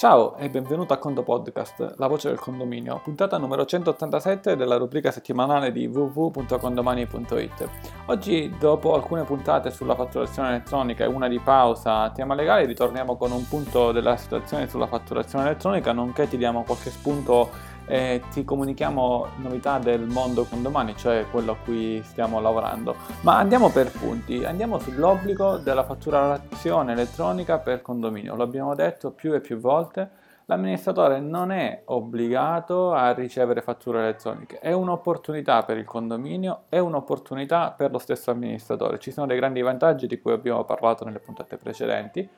Ciao 0.00 0.34
e 0.38 0.48
benvenuto 0.48 0.94
a 0.94 0.96
Conto 0.96 1.22
Podcast, 1.22 1.96
la 1.98 2.06
voce 2.06 2.28
del 2.28 2.38
condominio, 2.38 3.02
puntata 3.04 3.36
numero 3.36 3.66
187 3.66 4.56
della 4.56 4.78
rubrica 4.78 5.10
settimanale 5.10 5.72
di 5.72 5.86
www.condomani.it. 5.86 7.68
Oggi, 8.06 8.50
dopo 8.58 8.94
alcune 8.94 9.24
puntate 9.24 9.70
sulla 9.70 9.94
fatturazione 9.94 10.48
elettronica 10.48 11.04
e 11.04 11.06
una 11.06 11.28
di 11.28 11.38
pausa 11.38 12.00
a 12.00 12.10
tema 12.12 12.34
legale, 12.34 12.64
ritorniamo 12.64 13.18
con 13.18 13.30
un 13.30 13.46
punto 13.46 13.92
della 13.92 14.16
situazione 14.16 14.70
sulla 14.70 14.86
fatturazione 14.86 15.44
elettronica, 15.44 15.92
nonché 15.92 16.26
ti 16.26 16.38
diamo 16.38 16.62
qualche 16.62 16.88
spunto 16.88 17.50
e 17.90 18.22
ti 18.30 18.44
comunichiamo 18.44 19.26
novità 19.38 19.80
del 19.80 20.02
mondo 20.02 20.44
condomani, 20.44 20.96
cioè 20.96 21.26
quello 21.28 21.52
a 21.52 21.56
cui 21.56 22.00
stiamo 22.04 22.40
lavorando. 22.40 22.94
Ma 23.22 23.38
andiamo 23.38 23.68
per 23.70 23.90
punti, 23.90 24.44
andiamo 24.44 24.78
sull'obbligo 24.78 25.56
della 25.56 25.82
fatturazione 25.82 26.92
elettronica 26.92 27.58
per 27.58 27.82
condominio. 27.82 28.36
L'abbiamo 28.36 28.76
detto 28.76 29.10
più 29.10 29.34
e 29.34 29.40
più 29.40 29.58
volte, 29.58 30.08
l'amministratore 30.44 31.18
non 31.18 31.50
è 31.50 31.82
obbligato 31.86 32.92
a 32.92 33.12
ricevere 33.12 33.60
fatture 33.60 33.98
elettroniche, 33.98 34.60
è 34.60 34.70
un'opportunità 34.70 35.64
per 35.64 35.76
il 35.76 35.84
condominio, 35.84 36.66
è 36.68 36.78
un'opportunità 36.78 37.74
per 37.76 37.90
lo 37.90 37.98
stesso 37.98 38.30
amministratore. 38.30 39.00
Ci 39.00 39.10
sono 39.10 39.26
dei 39.26 39.36
grandi 39.36 39.62
vantaggi 39.62 40.06
di 40.06 40.20
cui 40.20 40.30
abbiamo 40.30 40.62
parlato 40.62 41.04
nelle 41.04 41.18
puntate 41.18 41.56
precedenti 41.56 42.28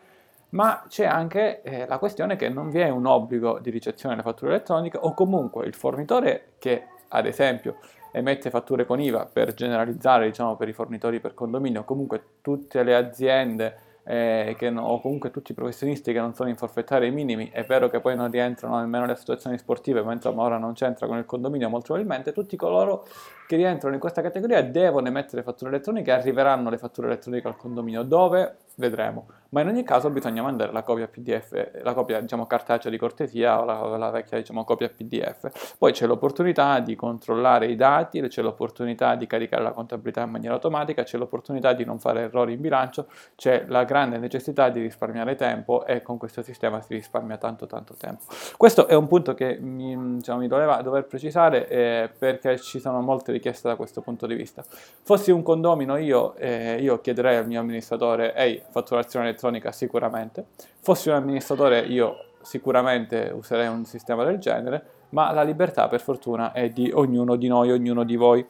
ma 0.52 0.84
c'è 0.88 1.04
anche 1.04 1.62
eh, 1.62 1.86
la 1.86 1.98
questione 1.98 2.36
che 2.36 2.48
non 2.48 2.70
vi 2.70 2.80
è 2.80 2.88
un 2.88 3.06
obbligo 3.06 3.58
di 3.58 3.70
ricezione 3.70 4.14
delle 4.14 4.26
fatture 4.26 4.52
elettroniche 4.52 4.98
o 5.00 5.14
comunque 5.14 5.66
il 5.66 5.74
fornitore 5.74 6.52
che 6.58 6.86
ad 7.08 7.26
esempio 7.26 7.76
emette 8.12 8.50
fatture 8.50 8.84
con 8.84 9.00
IVA 9.00 9.26
per 9.32 9.54
generalizzare 9.54 10.26
diciamo 10.26 10.56
per 10.56 10.68
i 10.68 10.72
fornitori 10.72 11.20
per 11.20 11.34
condominio, 11.34 11.84
comunque 11.84 12.22
tutte 12.42 12.82
le 12.82 12.94
aziende 12.94 13.78
eh, 14.04 14.56
no, 14.70 14.82
o 14.82 15.00
comunque 15.00 15.30
tutti 15.30 15.52
i 15.52 15.54
professionisti 15.54 16.12
che 16.12 16.18
non 16.18 16.34
sono 16.34 16.48
in 16.48 16.56
forfettari 16.56 17.10
minimi, 17.10 17.48
è 17.50 17.64
vero 17.64 17.88
che 17.88 18.00
poi 18.00 18.16
non 18.16 18.30
rientrano 18.30 18.78
nemmeno 18.80 19.06
le 19.06 19.12
associazioni 19.12 19.56
sportive, 19.56 20.02
ma 20.02 20.12
insomma 20.12 20.42
ora 20.42 20.58
non 20.58 20.74
c'entra 20.74 21.06
con 21.06 21.16
il 21.18 21.24
condominio 21.24 21.68
molto 21.68 21.94
probabilmente, 21.94 22.32
tutti 22.32 22.56
coloro 22.56 23.06
che 23.46 23.56
rientrano 23.56 23.94
in 23.94 24.00
questa 24.00 24.20
categoria 24.20 24.62
devono 24.62 25.06
emettere 25.06 25.42
fatture 25.42 25.70
elettroniche 25.70 26.10
arriveranno 26.10 26.68
le 26.68 26.78
fatture 26.78 27.06
elettroniche 27.06 27.46
al 27.46 27.56
condominio, 27.56 28.02
dove? 28.02 28.56
Vedremo 28.74 29.26
ma 29.52 29.60
in 29.60 29.68
ogni 29.68 29.82
caso 29.82 30.10
bisogna 30.10 30.42
mandare 30.42 30.72
la 30.72 30.82
copia 30.82 31.06
PDF, 31.08 31.82
la 31.82 31.92
copia 31.92 32.20
diciamo 32.20 32.46
cartacea 32.46 32.90
di 32.90 32.96
cortesia 32.96 33.60
o 33.60 33.64
la, 33.64 33.96
la 33.96 34.10
vecchia 34.10 34.38
diciamo 34.38 34.64
copia 34.64 34.88
PDF. 34.88 35.76
Poi 35.78 35.92
c'è 35.92 36.06
l'opportunità 36.06 36.80
di 36.80 36.96
controllare 36.96 37.66
i 37.66 37.76
dati, 37.76 38.20
c'è 38.22 38.40
l'opportunità 38.40 39.14
di 39.14 39.26
caricare 39.26 39.62
la 39.62 39.72
contabilità 39.72 40.22
in 40.22 40.30
maniera 40.30 40.54
automatica, 40.54 41.02
c'è 41.02 41.18
l'opportunità 41.18 41.74
di 41.74 41.84
non 41.84 41.98
fare 41.98 42.22
errori 42.22 42.54
in 42.54 42.60
bilancio, 42.62 43.08
c'è 43.36 43.64
la 43.68 43.84
grande 43.84 44.16
necessità 44.16 44.70
di 44.70 44.80
risparmiare 44.80 45.34
tempo 45.34 45.84
e 45.84 46.00
con 46.00 46.16
questo 46.16 46.40
sistema 46.40 46.80
si 46.80 46.94
risparmia 46.94 47.36
tanto 47.36 47.66
tanto 47.66 47.94
tempo. 47.94 48.24
Questo 48.56 48.86
è 48.86 48.94
un 48.94 49.06
punto 49.06 49.34
che 49.34 49.58
mi, 49.60 50.16
diciamo, 50.16 50.38
mi 50.38 50.48
doveva 50.48 50.80
dover 50.80 51.04
precisare 51.04 51.68
eh, 51.68 52.10
perché 52.18 52.58
ci 52.58 52.80
sono 52.80 53.02
molte 53.02 53.32
richieste 53.32 53.68
da 53.68 53.76
questo 53.76 54.00
punto 54.00 54.26
di 54.26 54.34
vista. 54.34 54.64
Fossi 55.02 55.30
un 55.30 55.42
condomino 55.42 55.98
io, 55.98 56.34
eh, 56.36 56.78
io 56.80 57.02
chiederei 57.02 57.36
al 57.36 57.46
mio 57.46 57.60
amministratore, 57.60 58.34
ehi, 58.34 58.62
fatturazione 58.70 59.26
elettronica 59.26 59.40
elettronica 59.42 59.72
sicuramente. 59.72 60.46
Fossi 60.80 61.08
un 61.08 61.16
amministratore 61.16 61.80
io 61.80 62.26
sicuramente 62.42 63.32
userei 63.34 63.68
un 63.68 63.84
sistema 63.84 64.24
del 64.24 64.38
genere, 64.38 64.84
ma 65.10 65.32
la 65.32 65.42
libertà 65.42 65.88
per 65.88 66.00
fortuna 66.00 66.52
è 66.52 66.68
di 66.70 66.90
ognuno 66.92 67.36
di 67.36 67.48
noi, 67.48 67.72
ognuno 67.72 68.04
di 68.04 68.16
voi. 68.16 68.46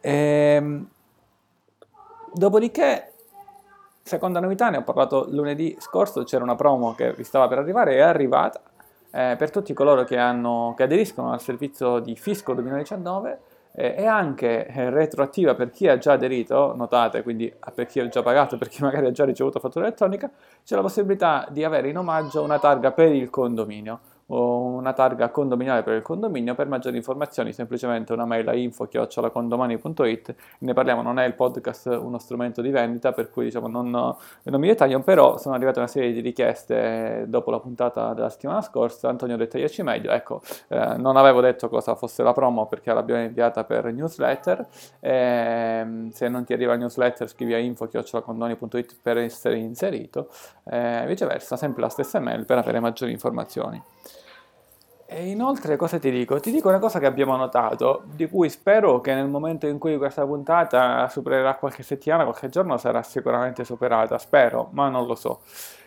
Ehm, 0.00 0.86
dopodiché, 2.32 3.12
seconda 4.02 4.40
novità, 4.40 4.70
ne 4.70 4.78
ho 4.78 4.82
parlato 4.82 5.26
lunedì 5.30 5.76
scorso, 5.80 6.24
c'era 6.24 6.44
una 6.44 6.54
promo 6.54 6.94
che 6.94 7.12
vi 7.12 7.24
stava 7.24 7.48
per 7.48 7.58
arrivare, 7.58 7.96
è 7.96 8.00
arrivata 8.00 8.60
eh, 9.10 9.34
per 9.36 9.50
tutti 9.50 9.72
coloro 9.72 10.04
che, 10.04 10.18
hanno, 10.18 10.74
che 10.76 10.84
aderiscono 10.84 11.32
al 11.32 11.40
servizio 11.40 11.98
di 11.98 12.14
Fisco 12.14 12.54
2019 12.54 13.40
eh, 13.78 13.94
è 13.94 14.04
anche 14.06 14.66
eh, 14.66 14.90
retroattiva 14.90 15.54
per 15.54 15.70
chi 15.70 15.86
ha 15.86 15.96
già 15.98 16.12
aderito, 16.12 16.74
notate, 16.74 17.22
quindi 17.22 17.52
per 17.74 17.86
chi 17.86 18.00
ha 18.00 18.08
già 18.08 18.22
pagato, 18.22 18.58
per 18.58 18.68
chi 18.68 18.82
magari 18.82 19.06
ha 19.06 19.12
già 19.12 19.24
ricevuto 19.24 19.60
fattura 19.60 19.86
elettronica, 19.86 20.28
c'è 20.64 20.74
la 20.74 20.82
possibilità 20.82 21.46
di 21.48 21.62
avere 21.62 21.88
in 21.88 21.96
omaggio 21.96 22.42
una 22.42 22.58
targa 22.58 22.90
per 22.90 23.12
il 23.12 23.30
condominio 23.30 24.00
o 24.28 24.64
una 24.64 24.92
targa 24.92 25.30
condominiale 25.30 25.82
per 25.82 25.94
il 25.94 26.02
condominio. 26.02 26.54
Per 26.54 26.66
maggiori 26.66 26.96
informazioni 26.96 27.52
semplicemente 27.52 28.12
una 28.12 28.24
mail 28.24 28.48
a 28.48 28.54
info-condomani.it. 28.54 30.34
Ne 30.60 30.72
parliamo, 30.72 31.02
non 31.02 31.18
è 31.18 31.26
il 31.26 31.34
podcast 31.34 31.86
uno 31.86 32.18
strumento 32.18 32.60
di 32.60 32.70
vendita, 32.70 33.12
per 33.12 33.30
cui 33.30 33.44
diciamo, 33.44 33.68
non, 33.68 33.90
non, 33.90 34.60
mi 34.60 34.68
dettaglio, 34.68 35.00
però 35.00 35.38
sono 35.38 35.54
arrivate 35.54 35.78
una 35.78 35.88
serie 35.88 36.12
di 36.12 36.20
richieste 36.20 37.24
dopo 37.28 37.50
la 37.50 37.60
puntata 37.60 38.12
della 38.14 38.28
settimana 38.28 38.60
scorsa. 38.60 39.08
Antonio 39.08 39.36
dettagliaci 39.36 39.82
meglio. 39.82 40.10
Ecco, 40.10 40.42
eh, 40.68 40.96
non 40.96 41.16
avevo 41.16 41.40
detto 41.40 41.68
cosa 41.68 41.94
fosse 41.94 42.22
la 42.22 42.32
promo 42.32 42.66
perché 42.66 42.92
l'abbiamo 42.92 43.22
inviata 43.22 43.64
per 43.64 43.92
newsletter. 43.92 44.66
Eh, 45.00 46.08
se 46.12 46.28
non 46.28 46.44
ti 46.44 46.52
arriva 46.52 46.74
il 46.74 46.80
newsletter 46.80 47.28
scrivi 47.28 47.54
a 47.54 47.58
info-condomani.it 47.58 48.96
per 49.02 49.18
essere 49.18 49.56
inserito. 49.56 50.28
Eh, 50.64 51.04
viceversa, 51.06 51.56
sempre 51.56 51.82
la 51.82 51.88
stessa 51.88 52.20
mail 52.20 52.44
per 52.44 52.58
avere 52.58 52.80
maggiori 52.80 53.12
informazioni. 53.12 53.82
E 55.10 55.30
inoltre 55.30 55.76
cosa 55.76 55.98
ti 55.98 56.10
dico? 56.10 56.38
Ti 56.38 56.50
dico 56.50 56.68
una 56.68 56.78
cosa 56.78 56.98
che 56.98 57.06
abbiamo 57.06 57.34
notato, 57.34 58.02
di 58.14 58.28
cui 58.28 58.50
spero 58.50 59.00
che 59.00 59.14
nel 59.14 59.26
momento 59.26 59.66
in 59.66 59.78
cui 59.78 59.96
questa 59.96 60.26
puntata 60.26 61.08
supererà 61.08 61.54
qualche 61.54 61.82
settimana, 61.82 62.24
qualche 62.24 62.50
giorno 62.50 62.76
sarà 62.76 63.02
sicuramente 63.02 63.64
superata, 63.64 64.18
spero, 64.18 64.68
ma 64.72 64.90
non 64.90 65.06
lo 65.06 65.14
so. 65.14 65.40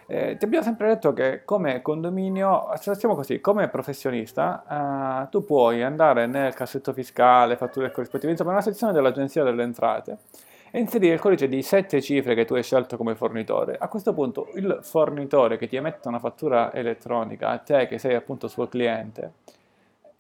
Eh, 0.08 0.38
ti 0.38 0.46
abbiamo 0.46 0.64
sempre 0.64 0.88
detto 0.88 1.14
che 1.14 1.44
come 1.46 1.84
condominio, 1.84 2.72
facciamo 2.76 3.14
così, 3.14 3.40
come 3.40 3.68
professionista, 3.68 5.26
eh, 5.26 5.30
tu 5.30 5.46
puoi 5.46 5.84
andare 5.84 6.26
nel 6.26 6.56
cassetto 6.56 6.92
fiscale, 6.92 7.58
fatture 7.58 7.92
corrispettive, 7.92 8.32
insomma 8.32 8.54
una 8.54 8.62
sezione 8.62 8.92
dell'Agenzia 8.92 9.44
delle 9.44 9.62
Entrate, 9.62 10.18
e 10.72 10.80
inserire 10.80 11.14
il 11.14 11.20
codice 11.20 11.48
di 11.48 11.62
7 11.62 12.02
cifre 12.02 12.34
che 12.34 12.46
tu 12.46 12.56
hai 12.56 12.64
scelto 12.64 12.98
come 12.98 13.16
fornitore. 13.16 13.78
A 13.78 13.88
questo 13.88 14.14
punto 14.14 14.50
il 14.56 14.80
fornitore 14.82 15.58
che 15.58 15.68
ti 15.68 15.76
emette 15.76 16.08
una 16.08 16.20
fattura 16.20 16.74
elettronica 16.74 17.50
a 17.50 17.58
te 17.58 17.88
che 17.88 18.00
sei 18.00 18.16
appunto 18.16 18.48
suo 18.48 18.68
cliente 18.68 19.34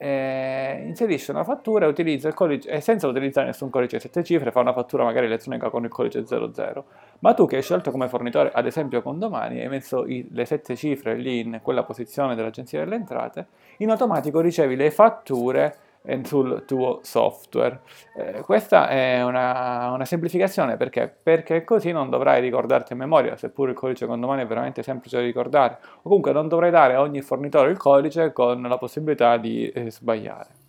eh, 0.04 0.82
inserisce 0.88 1.30
una 1.30 1.44
fattura 1.44 1.86
e 1.86 2.34
codice, 2.34 2.70
e 2.72 2.82
senza 2.82 3.08
utilizzare 3.08 3.46
nessun 3.46 3.70
codice 3.70 4.00
7 4.00 4.24
cifre, 4.24 4.50
fa 4.50 4.60
una 4.60 4.74
fattura 4.74 5.04
magari 5.04 5.28
elettronica 5.28 5.70
con 5.70 5.84
il 5.84 5.92
codice 5.92 6.26
00. 6.26 6.86
Ma 7.20 7.36
tu 7.36 7.46
che 7.46 7.58
hai 7.58 7.62
scelto 7.62 7.92
come 7.92 8.08
fornitore, 8.08 8.50
ad 8.52 8.66
esempio 8.66 9.04
con 9.04 9.20
domani, 9.20 9.62
hai 9.62 9.70
messo 9.70 10.08
i, 10.08 10.28
le 10.32 10.46
7 10.46 10.76
cifre 10.76 11.16
lì 11.16 11.42
in 11.42 11.60
quella 11.62 11.84
posizione 11.84 12.34
dell'agenzia 12.34 12.80
delle 12.80 12.96
entrate, 12.96 13.46
in 13.78 13.92
automatico 13.92 14.40
ricevi 14.40 14.76
le 14.76 14.90
fatture 14.90 15.76
sul 16.24 16.64
tuo 16.66 17.00
software. 17.04 17.82
Eh, 18.16 18.42
questa 18.42 18.88
è 18.90 19.24
una, 19.24 19.92
una, 19.92 20.06
semplificazione 20.06 20.78
perché? 20.78 21.14
Perché 21.22 21.64
così 21.64 21.92
non 21.92 22.10
dovrai 22.10 22.42
ricordarti 22.42 22.94
a 22.94 22.96
memoria, 22.96 23.36
seppure 23.36 23.72
il 23.72 23.78
codice 23.78 24.06
condomani 24.06 24.42
è 24.44 24.48
veramente 24.48 24.84
semplice 24.84 25.18
da 25.18 25.24
ricordare, 25.24 25.78
o 25.98 26.02
comunque 26.04 26.32
non 26.32 26.48
dovrai 26.48 26.72
dare 26.72 26.96
a 26.96 27.02
ogni 27.02 27.22
fornitore 27.22 27.70
il 27.70 27.78
codice 27.78 28.34
con 28.34 28.62
la 28.62 28.78
possibilità 28.78 29.38
di 29.38 29.70
eh, 29.70 29.92
sbagliare. 29.92 30.61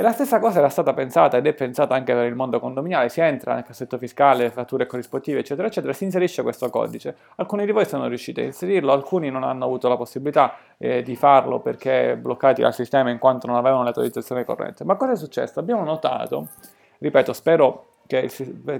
E 0.00 0.02
la 0.02 0.12
stessa 0.12 0.38
cosa 0.38 0.60
era 0.60 0.70
stata 0.70 0.94
pensata 0.94 1.36
ed 1.36 1.46
è 1.46 1.52
pensata 1.52 1.94
anche 1.94 2.14
per 2.14 2.24
il 2.24 2.34
mondo 2.34 2.58
condominiale, 2.58 3.10
si 3.10 3.20
entra 3.20 3.52
nel 3.52 3.64
cassetto 3.64 3.98
fiscale, 3.98 4.48
fatture 4.48 4.86
corrispettive, 4.86 5.40
eccetera, 5.40 5.68
eccetera, 5.68 5.92
si 5.92 6.04
inserisce 6.04 6.40
questo 6.40 6.70
codice. 6.70 7.14
Alcuni 7.36 7.66
di 7.66 7.70
voi 7.70 7.84
sono 7.84 8.08
riusciti 8.08 8.40
a 8.40 8.44
inserirlo, 8.44 8.92
alcuni 8.92 9.28
non 9.28 9.42
hanno 9.42 9.66
avuto 9.66 9.88
la 9.88 9.98
possibilità 9.98 10.54
eh, 10.78 11.02
di 11.02 11.16
farlo 11.16 11.60
perché 11.60 12.16
bloccati 12.16 12.62
dal 12.62 12.72
sistema 12.72 13.10
in 13.10 13.18
quanto 13.18 13.46
non 13.46 13.56
avevano 13.56 13.82
l'autorizzazione 13.82 14.42
corrente. 14.46 14.84
Ma 14.84 14.94
cosa 14.94 15.12
è 15.12 15.16
successo? 15.16 15.60
Abbiamo 15.60 15.84
notato, 15.84 16.48
ripeto, 16.96 17.34
spero 17.34 17.88
che, 18.06 18.30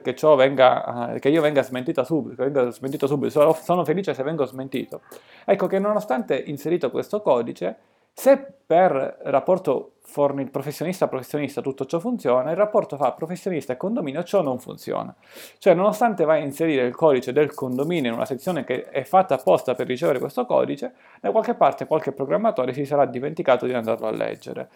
che, 0.03 0.17
venga, 0.37 1.17
che 1.21 1.29
io 1.29 1.43
venga 1.43 1.63
smentito 1.63 2.03
subito, 2.03 2.43
venga 2.43 2.71
smentito 2.71 3.07
subito. 3.07 3.29
Sono, 3.29 3.53
sono 3.53 3.85
felice 3.85 4.15
se 4.15 4.23
vengo 4.23 4.47
smentito. 4.47 5.03
Ecco 5.45 5.67
che 5.67 5.79
nonostante 5.79 6.35
inserito 6.35 6.91
questo 6.91 7.21
codice, 7.21 7.77
se 8.13 8.55
per 8.67 9.19
rapporto 9.25 9.95
forni- 10.03 10.49
professionista-professionista 10.49 11.61
tutto 11.61 11.87
ciò 11.87 11.99
funziona, 11.99 12.51
il 12.51 12.57
rapporto 12.57 12.97
fra 12.97 13.13
professionista 13.13 13.73
e 13.73 13.77
condominio 13.77 14.23
ciò 14.25 14.43
non 14.43 14.59
funziona. 14.59 15.15
Cioè, 15.59 15.75
nonostante 15.75 16.25
vai 16.25 16.41
a 16.43 16.45
inserire 16.45 16.85
il 16.87 16.95
codice 16.95 17.33
del 17.33 17.55
condominio 17.55 18.11
in 18.11 18.17
una 18.17 18.27
sezione 18.27 18.65
che 18.65 18.83
è 18.83 19.05
fatta 19.05 19.35
apposta 19.35 19.75
per 19.75 19.87
ricevere 19.87 20.19
questo 20.19 20.47
codice, 20.47 20.95
da 21.21 21.31
qualche 21.31 21.55
parte 21.55 21.87
qualche 21.87 22.13
programmatore 22.13 22.73
si 22.73 22.85
sarà 22.85 23.07
dimenticato 23.07 23.67
di 23.67 23.73
andarlo 23.73 24.07
a 24.07 24.11
leggere. 24.11 24.69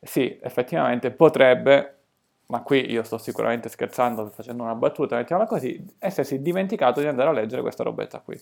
Sì, 0.00 0.38
effettivamente 0.42 1.10
potrebbe 1.10 1.96
ma 2.52 2.60
qui 2.62 2.90
io 2.90 3.02
sto 3.02 3.16
sicuramente 3.16 3.70
scherzando, 3.70 4.28
facendo 4.28 4.62
una 4.62 4.74
battuta, 4.74 5.16
mettiamola 5.16 5.48
così, 5.48 5.82
essersi 5.98 6.42
dimenticato 6.42 7.00
di 7.00 7.06
andare 7.06 7.30
a 7.30 7.32
leggere 7.32 7.62
questa 7.62 7.82
robetta 7.82 8.20
qui. 8.20 8.38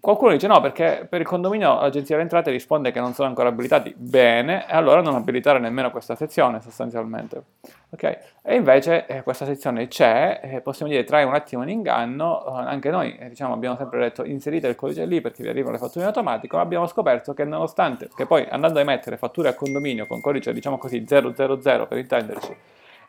Qualcuno 0.00 0.32
dice 0.32 0.46
no, 0.46 0.60
perché 0.60 1.06
per 1.08 1.20
il 1.20 1.26
condominio 1.26 1.80
l'agenzia 1.80 2.16
delle 2.16 2.22
entrate 2.22 2.50
risponde 2.50 2.90
che 2.90 3.00
non 3.00 3.12
sono 3.12 3.28
ancora 3.28 3.48
abilitati. 3.48 3.94
Bene, 3.96 4.66
e 4.66 4.72
allora 4.74 5.02
non 5.02 5.14
abilitare 5.14 5.58
nemmeno 5.58 5.90
questa 5.90 6.14
sezione 6.14 6.60
sostanzialmente. 6.62 7.42
Okay? 7.90 8.16
E 8.42 8.54
invece 8.54 9.06
eh, 9.06 9.22
questa 9.22 9.44
sezione 9.44 9.88
c'è, 9.88 10.40
eh, 10.42 10.60
possiamo 10.60 10.90
dire 10.90 11.04
trae 11.04 11.24
un 11.24 11.34
attimo 11.34 11.62
in 11.62 11.68
inganno, 11.68 12.44
eh, 12.46 12.64
anche 12.64 12.90
noi 12.90 13.16
eh, 13.16 13.28
diciamo, 13.28 13.52
abbiamo 13.52 13.76
sempre 13.76 14.00
detto 14.00 14.24
inserite 14.24 14.68
il 14.68 14.74
codice 14.74 15.04
lì 15.04 15.20
perché 15.20 15.42
vi 15.42 15.48
arrivano 15.48 15.72
le 15.72 15.78
fatture 15.78 16.00
in 16.00 16.06
automatico, 16.06 16.56
ma 16.56 16.62
abbiamo 16.62 16.86
scoperto 16.86 17.34
che 17.34 17.44
nonostante 17.44 18.08
che 18.14 18.26
poi 18.26 18.46
andando 18.48 18.78
a 18.78 18.82
emettere 18.82 19.16
fatture 19.16 19.50
a 19.50 19.54
condominio 19.54 20.06
con 20.06 20.20
codice 20.20 20.52
diciamo 20.52 20.78
così 20.78 21.04
000 21.06 21.32
per 21.32 21.98
intenderci, 21.98 22.56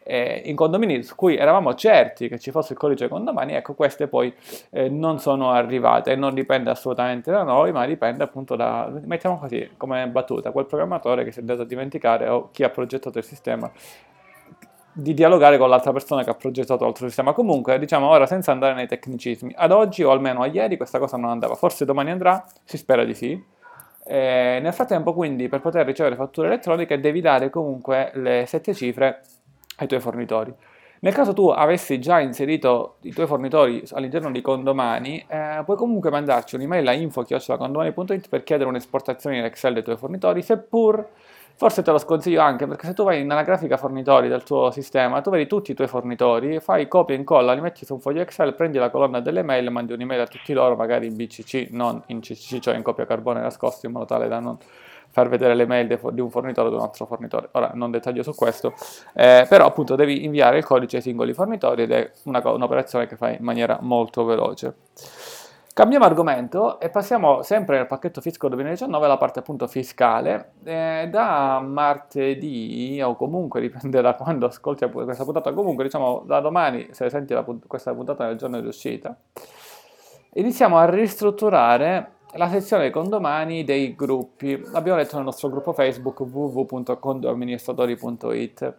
eh, 0.07 0.44
in 0.46 0.56
condomini 0.56 1.02
su 1.02 1.16
cui 1.16 1.36
eravamo 1.36 1.74
certi 1.74 2.28
che 2.28 2.38
ci 2.38 2.52
fosse 2.52 2.74
il 2.74 2.80
codice 2.80 3.07
condomani, 3.07 3.54
ecco 3.54 3.74
queste 3.74 4.07
poi 4.07 4.34
eh, 4.69 4.88
non 4.88 5.18
sono 5.19 5.52
arrivate 5.52 6.12
e 6.12 6.16
non 6.16 6.36
dipende 6.36 6.69
assolutamente 6.69 7.31
da 7.31 7.42
noi, 7.42 7.72
ma 7.72 7.86
dipende 7.88 8.24
appunto 8.24 8.56
da, 8.56 8.92
mettiamo 9.04 9.40
così 9.40 9.72
come 9.78 10.07
battuta, 10.07 10.52
quel 10.52 10.66
programmatore 10.66 11.24
che 11.24 11.31
si 11.31 11.40
è 11.40 11.42
andato 11.42 11.63
a 11.63 11.66
dimenticare 11.66 12.28
o 12.30 12.50
chi 12.52 12.63
ha 12.63 12.69
progettato 12.69 13.18
il 13.18 13.24
sistema 13.24 13.72
di 14.98 15.13
dialogare 15.13 15.57
con 15.57 15.69
l'altra 15.69 15.92
persona 15.92 16.24
che 16.24 16.30
ha 16.30 16.36
progettato 16.36 16.86
l'altro 16.86 17.08
sistema. 17.08 17.34
Comunque, 17.34 17.80
diciamo 17.80 18.08
ora 18.08 18.28
senza 18.28 18.51
andare 18.51 18.75
nei 18.75 18.88
tecnicismi, 18.88 19.54
ad 19.58 19.72
oggi 19.72 20.04
o 20.04 20.12
almeno 20.12 20.42
a 20.42 20.46
ieri 20.46 20.78
questa 20.78 21.00
cosa 21.00 21.18
non 21.18 21.31
andava, 21.31 21.56
forse 21.56 21.84
domani 21.84 22.12
andrà, 22.12 22.46
si 22.63 22.78
spera 22.78 23.04
di 23.04 23.13
sì. 23.13 23.44
E 24.08 24.60
nel 24.62 24.72
frattempo, 24.72 25.13
quindi, 25.13 25.50
per 25.50 25.62
poter 25.62 25.86
ricevere 25.86 26.16
fatture 26.16 26.48
elettroniche 26.48 27.00
devi 27.00 27.22
dare 27.22 27.50
comunque 27.50 28.12
le 28.13 28.46
sette 28.46 28.74
cifre 28.74 29.22
ai 29.77 29.88
tuoi 29.88 30.00
fornitori. 30.00 30.54
Nel 31.00 31.13
caso 31.13 31.33
tu 31.33 31.50
avessi 31.50 32.00
già 32.00 32.19
inserito 32.19 32.95
i 33.01 33.13
tuoi 33.13 33.27
fornitori 33.27 33.83
all'interno 33.92 34.31
di 34.31 34.42
Condomani, 34.42 35.24
eh, 35.27 35.62
puoi 35.63 35.77
comunque 35.77 36.10
mandarci 36.10 36.56
un'email 36.56 36.88
a 36.88 36.94
info.condomani.it 36.94 38.30
per 38.30 38.44
chiedere 38.44 38.69
un'esportazione 38.69 39.38
in 39.38 39.44
Excel 39.44 39.74
dei 39.74 39.83
tuoi 39.83 39.98
fornitori, 39.98 40.42
seppur 40.42 41.07
forse 41.57 41.83
te 41.83 41.92
lo 41.92 41.98
sconsiglio 41.98 42.42
anche 42.42 42.68
perché 42.68 42.88
se 42.88 42.94
tu 42.94 43.04
vai 43.04 43.24
nella 43.24 43.44
grafica 43.44 43.77
fornitori 43.77 44.27
del 44.27 44.44
tuo 44.44 44.72
sistema, 44.72 45.22
tu 45.22 45.30
vedi 45.30 45.48
tutti 45.48 45.72
i 45.72 45.74
tuoi 45.74 45.88
fornitori, 45.88 46.60
fai 46.60 46.88
copia 46.88 47.16
e 47.16 47.19
incolla, 47.19 47.54
li 47.54 47.62
metti 47.62 47.86
su 47.86 47.94
un 47.94 48.00
foglio 48.00 48.22
Excel, 48.22 48.56
prendi 48.56 48.77
la 48.77 48.89
colonna 48.89 49.19
delle 49.19 49.44
mail, 49.44 49.69
mandi 49.72 49.94
un'email 49.94 50.22
a 50.22 50.27
tutti 50.27 50.54
loro, 50.54 50.75
magari 50.75 51.07
in 51.07 51.16
BCC, 51.16 51.68
non 51.72 52.01
in 52.07 52.19
CCC, 52.19 52.60
cioè 52.60 52.75
in 52.75 52.81
copia 52.81 53.06
carbone 53.06 53.42
nascosto 53.42 53.86
in 53.86 53.92
modo 53.92 54.06
tale 54.06 54.27
da 54.27 54.39
non 54.39 54.57
far 55.15 55.29
vedere 55.29 55.56
le 55.56 55.65
mail 55.65 55.88
di 56.12 56.19
un 56.19 56.29
fornitore 56.29 56.67
ad 56.67 56.73
un 56.73 56.81
altro 56.81 57.06
fornitore. 57.06 57.47
Ora 57.53 57.71
non 57.73 57.89
dettaglio 57.89 58.21
su 58.21 58.35
questo, 58.35 58.73
eh, 59.13 59.45
però 59.47 59.65
appunto 59.65 59.95
devi 59.95 60.25
inviare 60.25 60.57
il 60.57 60.65
codice 60.65 60.97
ai 60.97 61.01
singoli 61.01 61.31
fornitori 61.31 61.83
ed 61.83 61.91
è 61.94 62.12
una, 62.23 62.41
un'operazione 62.44 63.07
che 63.07 63.15
fai 63.15 63.38
in 63.38 63.44
maniera 63.45 63.77
molto 63.79 64.25
veloce. 64.25 64.75
Cambiamo 65.73 66.03
argomento 66.03 66.81
e 66.81 66.89
passiamo 66.89 67.44
sempre 67.44 67.77
nel 67.77 67.88
pacchetto 67.88 68.19
fisco 68.19 68.50
2019 68.50 69.06
alla 69.06 69.15
parte 69.15 69.39
appunto 69.39 69.67
fiscale. 69.67 70.51
Eh, 70.65 71.07
da 71.09 71.62
martedì, 71.62 73.01
o 73.01 73.15
comunque 73.15 73.62
dipende 73.62 74.01
da 74.01 74.15
quando 74.15 74.47
ascolti 74.47 74.85
questa 74.89 75.23
puntata, 75.23 75.53
comunque 75.53 75.85
diciamo 75.85 76.23
da 76.25 76.41
domani, 76.41 76.89
se 76.91 77.09
senti 77.09 77.33
la, 77.33 77.45
questa 77.67 77.94
puntata 77.94 78.25
nel 78.25 78.35
giorno 78.35 78.59
di 78.59 78.67
uscita, 78.67 79.17
iniziamo 80.33 80.77
a 80.77 80.89
ristrutturare 80.89 82.14
la 82.33 82.50
sezione 82.50 82.89
condomani 82.89 83.63
dei 83.63 83.95
gruppi. 83.95 84.60
L'abbiamo 84.72 84.98
letto 84.98 85.16
nel 85.16 85.25
nostro 85.25 85.50
gruppo 85.50 85.74
Facebook 85.74 86.19
www.condoamministratori.it 86.19 88.74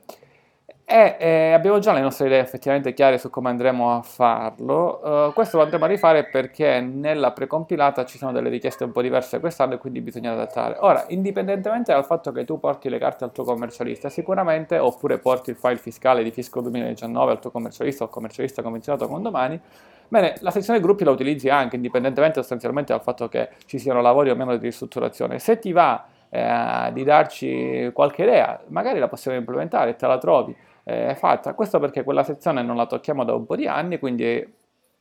e 0.89 1.17
eh, 1.19 1.51
abbiamo 1.51 1.81
già 1.81 1.93
le 1.93 2.01
nostre 2.01 2.27
idee 2.27 2.39
effettivamente 2.39 2.95
chiare 2.95 3.19
su 3.19 3.29
come 3.29 3.49
andremo 3.49 3.97
a 3.97 4.03
farlo. 4.03 5.01
Uh, 5.03 5.33
questo 5.33 5.57
lo 5.57 5.65
andremo 5.65 5.85
a 5.85 5.89
rifare 5.89 6.27
perché 6.27 6.81
nella 6.81 7.33
precompilata 7.33 8.05
ci 8.05 8.19
sono 8.19 8.31
delle 8.31 8.49
richieste 8.49 8.85
un 8.85 8.93
po' 8.93 9.03
diverse 9.03 9.41
quest'anno 9.41 9.75
e 9.75 9.79
quindi 9.79 10.01
bisogna 10.01 10.31
adattare. 10.31 10.77
Ora, 10.79 11.05
indipendentemente 11.09 11.93
dal 11.93 12.05
fatto 12.05 12.31
che 12.31 12.45
tu 12.45 12.61
porti 12.61 12.89
le 12.89 12.99
carte 12.99 13.25
al 13.25 13.33
tuo 13.33 13.43
commercialista, 13.43 14.09
sicuramente, 14.09 14.79
oppure 14.79 15.19
porti 15.19 15.51
il 15.51 15.57
file 15.57 15.77
fiscale 15.77 16.23
di 16.23 16.31
fisco 16.31 16.61
2019 16.61 17.33
al 17.33 17.41
tuo 17.41 17.51
commercialista 17.51 18.05
o 18.05 18.09
commercialista 18.09 18.63
convenzionato 18.63 19.09
con 19.09 19.23
domani, 19.23 19.61
Bene, 20.09 20.35
la 20.41 20.51
sezione 20.51 20.81
gruppi 20.81 21.05
la 21.05 21.11
utilizzi 21.11 21.49
anche 21.49 21.77
indipendentemente 21.77 22.39
sostanzialmente 22.39 22.93
dal 22.93 23.03
fatto 23.03 23.29
che 23.29 23.51
ci 23.67 23.79
siano 23.79 24.01
lavori 24.01 24.31
o 24.31 24.37
meno 24.37 24.57
di 24.57 24.67
ristrutturazione. 24.67 25.39
Se 25.39 25.59
ti 25.59 25.73
va 25.73 26.07
eh, 26.29 26.91
di 26.93 27.03
darci 27.05 27.91
qualche 27.93 28.23
idea, 28.23 28.61
magari 28.69 28.99
la 28.99 29.09
possiamo 29.09 29.37
implementare, 29.37 29.97
te 29.97 30.07
la 30.07 30.19
trovi 30.19 30.55
eh, 30.85 31.15
fatta. 31.17 31.55
Questo 31.55 31.79
perché 31.81 32.05
quella 32.05 32.23
sezione 32.23 32.63
non 32.63 32.77
la 32.77 32.87
tocchiamo 32.87 33.25
da 33.25 33.35
un 33.35 33.47
po' 33.47 33.57
di 33.57 33.67
anni, 33.67 33.99
quindi 33.99 34.55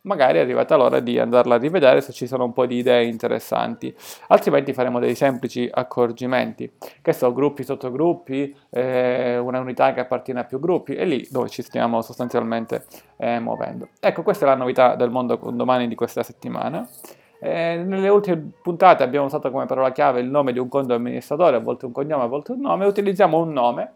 magari 0.05 0.37
è 0.37 0.41
arrivata 0.41 0.75
l'ora 0.75 0.99
di 0.99 1.19
andarla 1.19 1.55
a 1.55 1.57
rivedere 1.57 2.01
se 2.01 2.13
ci 2.13 2.27
sono 2.27 2.45
un 2.45 2.53
po' 2.53 2.65
di 2.65 2.77
idee 2.77 3.05
interessanti, 3.05 3.93
altrimenti 4.27 4.73
faremo 4.73 4.99
dei 4.99 5.15
semplici 5.15 5.69
accorgimenti, 5.71 6.71
che 7.01 7.13
sono 7.13 7.33
gruppi, 7.33 7.63
sottogruppi, 7.63 8.55
eh, 8.69 9.37
una 9.37 9.59
unità 9.59 9.93
che 9.93 9.99
appartiene 9.99 10.39
a 10.39 10.43
più 10.43 10.59
gruppi, 10.59 10.95
e 10.95 11.05
lì 11.05 11.27
dove 11.29 11.49
ci 11.49 11.61
stiamo 11.61 12.01
sostanzialmente 12.01 12.85
eh, 13.17 13.39
muovendo. 13.39 13.89
Ecco, 13.99 14.23
questa 14.23 14.45
è 14.45 14.47
la 14.47 14.55
novità 14.55 14.95
del 14.95 15.09
mondo 15.09 15.39
domani 15.51 15.87
di 15.87 15.95
questa 15.95 16.23
settimana. 16.23 16.87
Eh, 17.39 17.83
nelle 17.85 18.09
ultime 18.09 18.51
puntate 18.61 19.03
abbiamo 19.03 19.25
usato 19.25 19.51
come 19.51 19.65
parola 19.65 19.91
chiave 19.91 20.19
il 20.21 20.29
nome 20.29 20.53
di 20.53 20.59
un 20.59 20.69
conto 20.69 20.93
amministratore, 20.93 21.57
a 21.57 21.59
volte 21.59 21.85
un 21.85 21.91
cognome, 21.91 22.23
a 22.23 22.27
volte 22.27 22.53
un 22.53 22.61
nome, 22.61 22.85
utilizziamo 22.85 23.37
un 23.37 23.51
nome, 23.51 23.93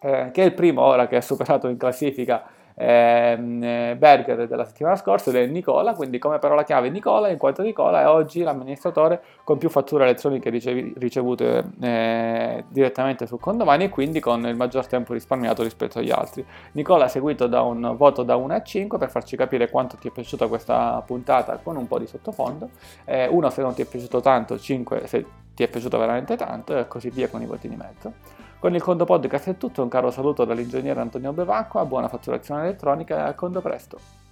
eh, 0.00 0.30
che 0.32 0.42
è 0.42 0.44
il 0.44 0.54
primo 0.54 0.82
ora 0.82 1.06
che 1.06 1.16
ha 1.16 1.20
superato 1.20 1.68
in 1.68 1.76
classifica 1.76 2.44
Ehm, 2.80 3.60
eh, 3.62 3.96
Berger 3.98 4.46
della 4.46 4.64
settimana 4.64 4.94
scorsa 4.94 5.30
ed 5.30 5.36
è 5.36 5.46
Nicola, 5.46 5.94
quindi 5.94 6.18
come 6.18 6.38
parola 6.38 6.62
chiave 6.62 6.90
Nicola, 6.90 7.28
in 7.28 7.36
quanto 7.36 7.62
Nicola 7.62 8.02
è 8.02 8.06
oggi 8.06 8.42
l'amministratore 8.42 9.20
con 9.42 9.58
più 9.58 9.68
fatture 9.68 10.04
elettroniche 10.04 10.48
ricevi, 10.48 10.94
ricevute 10.96 11.64
eh, 11.80 12.64
direttamente 12.68 13.26
su 13.26 13.38
Condomani 13.38 13.84
e 13.84 13.88
quindi 13.88 14.20
con 14.20 14.46
il 14.46 14.54
maggior 14.54 14.86
tempo 14.86 15.12
risparmiato 15.12 15.64
rispetto 15.64 15.98
agli 15.98 16.10
altri. 16.10 16.44
Nicola 16.72 17.06
è 17.06 17.08
seguito 17.08 17.48
da 17.48 17.62
un 17.62 17.94
voto 17.96 18.22
da 18.22 18.36
1 18.36 18.54
a 18.54 18.62
5 18.62 18.96
per 18.96 19.10
farci 19.10 19.36
capire 19.36 19.68
quanto 19.68 19.96
ti 19.96 20.06
è 20.06 20.12
piaciuta 20.12 20.46
questa 20.46 21.02
puntata 21.04 21.58
con 21.60 21.76
un 21.76 21.88
po' 21.88 21.98
di 21.98 22.06
sottofondo, 22.06 22.70
1 23.06 23.46
eh, 23.46 23.50
se 23.50 23.60
non 23.60 23.74
ti 23.74 23.82
è 23.82 23.86
piaciuto 23.86 24.20
tanto, 24.20 24.56
5 24.56 25.06
se 25.06 25.26
ti 25.54 25.64
è 25.64 25.68
piaciuto 25.68 25.98
veramente 25.98 26.36
tanto 26.36 26.78
e 26.78 26.86
così 26.86 27.10
via 27.10 27.28
con 27.28 27.42
i 27.42 27.46
voti 27.46 27.68
di 27.68 27.74
mezzo. 27.74 28.46
Con 28.60 28.74
il 28.74 28.82
Condo 28.82 29.04
Podcast 29.04 29.50
è 29.50 29.56
tutto, 29.56 29.82
un 29.82 29.88
caro 29.88 30.10
saluto 30.10 30.44
dall'ingegnere 30.44 30.98
Antonio 30.98 31.32
Bevacqua, 31.32 31.84
buona 31.84 32.08
fatturazione 32.08 32.62
elettronica 32.62 33.16
e 33.16 33.28
a 33.28 33.34
Condo 33.34 33.60
presto! 33.60 34.27